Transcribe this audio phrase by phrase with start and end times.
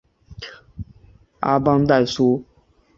[1.41, 2.43] 阿邦代苏。